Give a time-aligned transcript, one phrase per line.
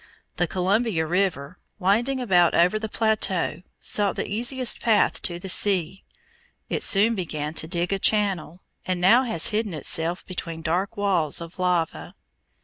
[0.37, 6.03] The Columbia River, winding about over the plateau, sought the easiest path to the sea.
[6.69, 11.39] It soon began to dig a channel, and now has hidden itself between dark walls
[11.39, 12.15] of lava.